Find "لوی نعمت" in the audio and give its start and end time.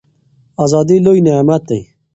1.05-1.61